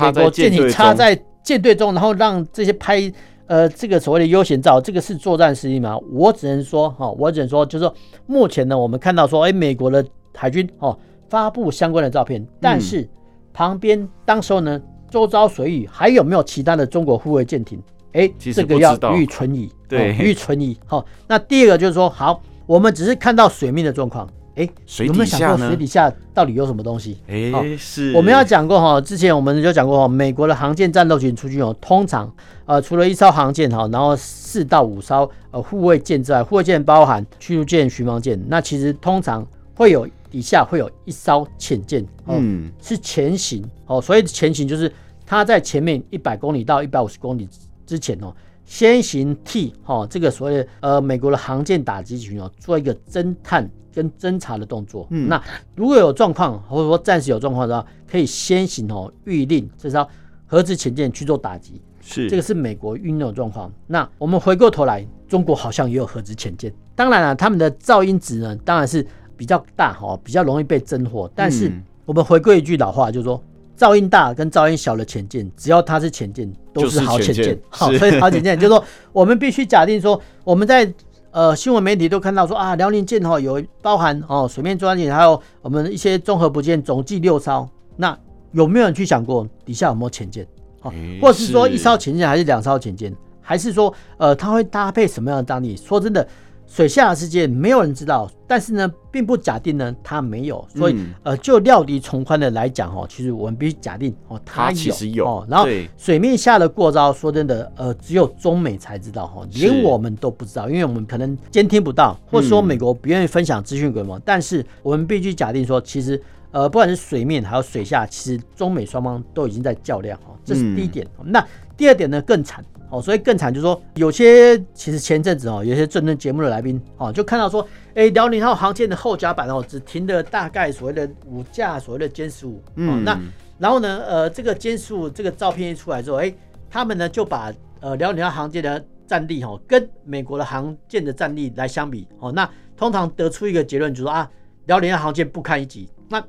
[0.00, 3.12] 美国舰艇插在舰队中，然后让这些拍
[3.46, 5.94] 呃这个所谓的悠闲照，这个是作战实力吗？
[6.10, 10.02] 我只能说哈，我只能说就是说，目前呢，我们看到说，哎，美国的
[10.34, 13.06] 海军哦发布相关的照片，但是
[13.52, 17.78] 旁边当时候呢，周遭水域还有没有其他的中国护卫舰艇？
[18.14, 20.74] 哎，这个要予以存疑，对，予以存疑。
[20.86, 24.26] 好，那第二个就是说，好，我们只是看到水面的状况。
[24.56, 24.68] 哎，
[25.04, 27.18] 有没有想过水底下到底有什么东西？
[27.26, 32.32] 哎，是我们要讲过哈，之前我们就讲过哈，美国的航舰战斗群出去哦，通常
[32.64, 44.92] 呃除了一艘航舰哈，然后四到五艘呃护卫舰之外，护卫舰包含驱逐舰、巡防舰，那其实通常会有底下会有一艘潜舰，嗯，是潜行哦，所以潜行就是
[45.26, 47.48] 它在前面一百公里到一百五十公里
[47.84, 48.32] 之前哦，
[48.64, 53.68] 先行替哈这个所谓的呃美国的航舰打击群哦做一个侦探。
[53.94, 55.40] 跟侦查的动作，嗯，那
[55.76, 60.06] 如果有状况，或者说暂时有状况的话，可以先行哦预令这艘
[60.46, 63.72] 核子潜舰去做打击，是这个是美国运用的状况。
[63.86, 71.30] 那我们回过头来，中国好像也有核子潜舰，当然了、啊，他们的噪音值呢，当然是比较大哈，比较容易被侦获。
[71.32, 71.70] 但是
[72.04, 73.40] 我们回归一句老话，就是说
[73.78, 77.56] 噪音大跟噪音小的潜舰，只要它是潜舰，都是好潜舰。
[77.68, 80.92] 好，所以好潜舰就是说，我们必须假定说我们在。
[81.34, 87.68] 呃，新闻媒体都看到说啊，辽宁舰哈有包含哦水面装舰，还有我们一些综合补件，总计六艘。
[87.96, 88.16] 那
[88.52, 90.46] 有没有人去想过底下有没有潜舰？
[90.82, 95.76] 哦，或者是说一艘潜舰还是两艘潜舰，还是说呃它会搭配什么样的战力？
[95.76, 96.24] 说真的。
[96.66, 105.46] 水下的世界没有人知道，但是呢，并不假定呢它没有，所以、嗯、呃，就料敌从宽的来讲哦，其实我们必须假定哦，它其实有哦。
[105.48, 114.20] 然后水面下的过招，说真的，呃，只有中美才知道哈，连我们都不知道，因为我们可能监听不到，或者说美国不愿意分享资讯给我们。
[114.24, 121.06] 但是我们必须假定说，其实呃，不管是水面还有水下，其实中美双方都已经在较量哦，这是第一点。
[121.20, 121.46] 嗯、那
[121.76, 122.64] 第二点呢，更惨。
[122.94, 133.18] 哦，所以更惨就是说，有些其实前阵子哦，有些政论节目的来宾哦，就看到说，哎，辽宁号航舰的后甲板哦，只停了大概所谓的五架所谓的歼十五，嗯，那
[133.58, 136.32] 然后呢，呃，这个歼十五这个照片一出来之后，哎，
[136.70, 144.30] 他们呢就把呃辽宁号航舰的战力哈跟美国的航舰的战力来相比，哦，那通常得出一个结论就是说啊，
[144.66, 145.88] 辽宁号航舰不堪一击。
[146.08, 146.24] 那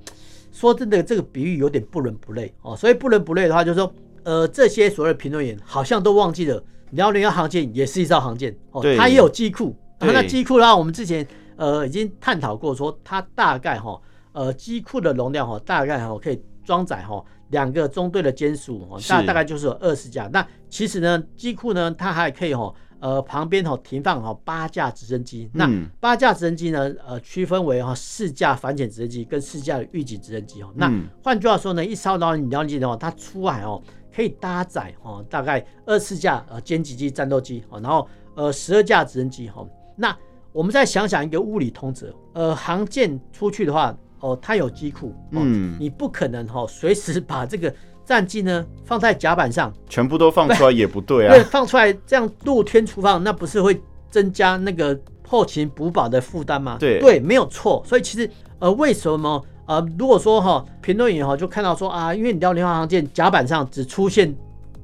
[0.52, 3.94] 说真的，这个比喻有点不伦不类哦，所以不伦不类的话就是说。
[4.26, 6.62] 呃，这些所谓的评论员好像都忘记了，
[6.92, 9.74] 辽宁号航舰也是一艘航舰哦，它也有机库。
[10.00, 14.02] 然后那机库的话，我们之前呃已经探讨过，说它大概哈
[14.34, 20.28] 呃机库的容量哈大概哈可以装载哈两个中队的歼十五，大大概就是有二十架。
[20.34, 22.74] 那其实呢，机库呢它还可以哈。
[23.02, 30.72] 呃，旁边哈停放哈八架直升机，那八架直升机呢，呃，区分为哈四架反潜直升机跟四架的预警直升机哦。
[30.76, 33.80] 那换句话说呢，一艘辽宁舰的话，它出海哦
[34.16, 39.66] 可以搭载哦大概二十四架呃歼击机战斗机哦，然后呃十二架直升机哈。
[39.96, 40.16] 那
[40.52, 47.74] 我们再想想一个物理通则，呃，航舰出去的话哦，它有机库，嗯，你不可能哈随时把这个。
[48.06, 51.34] 战机呢放在甲板上，全部都放出来也不对啊。
[51.34, 54.96] 对，放出来这样露天出放，那不是会增加那个
[55.28, 56.78] 后勤补保的负担吗？
[56.80, 57.84] 对对，没有错。
[57.84, 64.34] 所以其实呃，为什么呃，如果说哈评论员哈就看到说啊，因为你辽宁号航舰甲板上只出现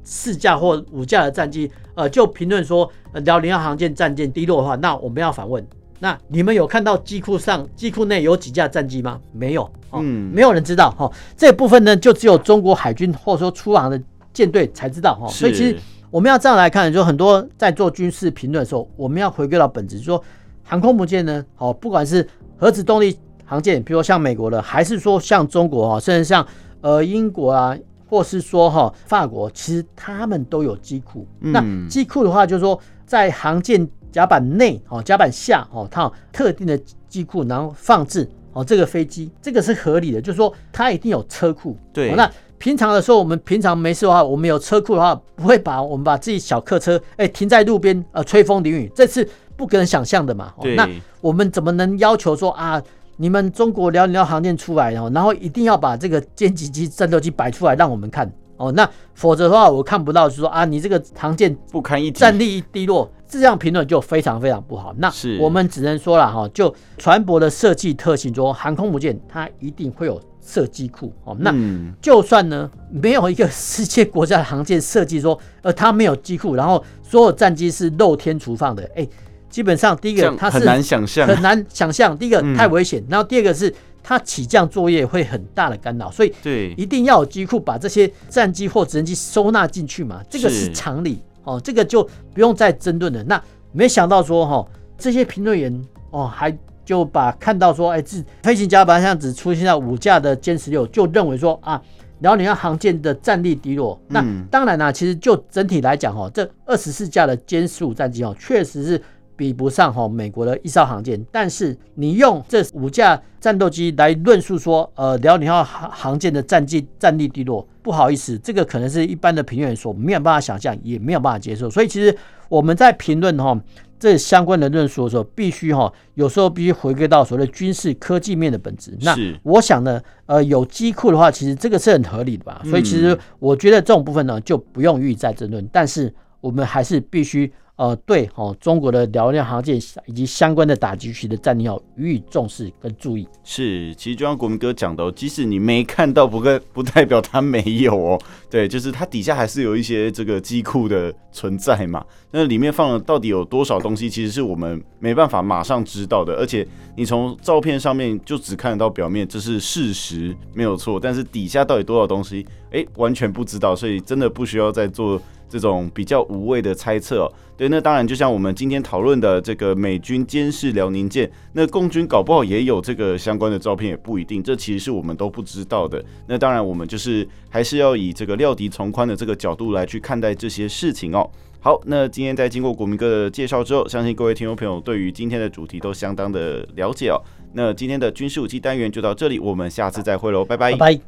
[0.04, 2.90] 四架或五架的战机，呃，就评论说
[3.24, 5.66] 辽宁号航舰战舰低落的话，那我们要反问。
[6.00, 9.20] 那你们有看到机库上机库内有几架战机吗？
[9.32, 11.08] 没有，嗯，没有人知道哈。
[11.38, 14.02] 这部分呢，就只有中国海军或者说出航的
[14.34, 15.28] 舰队才知道哈。
[15.28, 15.78] 所以其实
[16.10, 20.24] 我们要这样来看，就很多在做军事评论的时候，我们要回归到本质，就是说
[20.64, 23.16] 航空母舰呢，哦，不管是核子动力
[23.52, 26.48] 航舰，比如说像美国的，还是说像中国哈，甚至像
[26.80, 31.28] 呃英国啊，或是说哈法国，其实他们都有机库。
[31.40, 33.86] 那机库的话，就是说在航舰。
[34.12, 36.78] 甲板内哦，甲板下哦，它有特定的
[37.08, 41.78] 机库，然后放置哦这个飞机，这个是合理的，就是说它一定有车库。
[41.94, 49.26] 对，那平常的时候，我们平常没事的话，我们有车库的话，不会把我们把自己小客车哎停在路边呃吹风淋雨，这是
[49.56, 50.54] 不可能想象的嘛。
[50.62, 50.86] 对，那
[51.22, 52.84] 我们怎么能要求说啊，
[53.22, 58.28] 你们中国辽宁号航舰出来哦，然后一定要把这个歼击机、战斗机摆出来让我们看？
[58.58, 64.92] 哦，那否则的话，我看不到，就是说啊，你这个航舰不堪一击，战力一低落，这样评论就非常非常不好。
[64.98, 71.38] 那我们只能说了哈，就船舶的设计特性中，航空母舰它一定会有设机库哦。
[71.40, 71.54] 那
[72.02, 79.08] 就算呢，没有一个世界国家的航舰设计说，呃，它没有机库，然后所有战机是露天存放的，哎，
[79.52, 82.18] 基本上第一个它是很难想象，很难想象。
[82.18, 83.72] 第一个太危险，然后第二个是。
[84.04, 92.02] 它起降作业会很大的干扰，所以对，一定要有机库把这些战机或直升机收纳进去嘛，这个是常理哦，这个就
[92.34, 93.24] 不用再争论了。
[93.26, 93.40] 那
[93.72, 95.72] 没想到说哈，这些评论员
[96.10, 96.52] 哦，还
[96.84, 101.80] 就把看到说，哎，这飞行甲板上只出现了五架的歼十六，就认为说啊，
[102.22, 104.02] 辽宁号航舰的战力低落。
[104.08, 109.00] 那当然啦，其实就整体来讲哦，这二十四架的歼十五战机哦，确实是。
[109.42, 121.68] 比不上哈美国的一艘航舰，但是你用这五架战斗机来论述说，呃，辽宁号航航舰的战绩战力低落，不好意思，这个可能是一般的评论员所没有办法想象，也没有办法接受。
[121.68, 122.16] 所以其实
[122.50, 123.60] 我们在评论哈
[124.00, 128.96] 这相关的论述的时候，必须哈有时候必须回归到所谓的军事科技面的本质。
[129.02, 132.62] 那我想呢，呃，有机库的话，其实这个是很合理的吧？
[132.66, 135.68] 所以其实我觉得这种部分呢，就不用予以再争论。
[135.74, 137.52] 但是我们还是必须。
[137.82, 139.76] 呃，对，哦，中国的辽宁航舰
[140.06, 143.28] 以及相关的打击区的战力要予以重视跟注意。
[143.44, 148.22] 是，其实就像国民哥讲的哦，即使你没看到，不跟不代表它没有哦。
[148.52, 152.06] 对，就是它底下还是有一些这个机库的存在嘛。
[152.30, 156.36] 那里面放了到底有多少东西，其实是我们没办法马上知道的。
[156.36, 161.00] 而且你从照片上面就只看得到表面，这是事实，没有错。
[161.00, 163.76] 但是底下到底多少东西，哎，完全不知道。
[163.76, 165.20] 所以真的不需要再做。
[165.52, 176.02] 这种比较无谓的猜测哦，对，那当然就像我们今天讨论的这个美军监视辽宁舰，那共军搞不好也有这个相关的照片，也不一定，这其实是我们都不知道的。
[176.26, 181.30] 那当然，我们就是还是要以这个料敌从宽的这个角度来去看待这些事情哦。
[181.60, 187.22] 好，那今天在经过国民哥的介绍之后，相信各位听众朋友对于今天的主题都相当的了解哦。
[187.54, 190.98] 那今天的军事武器单元就到这里，我们下次再会喽，拜拜。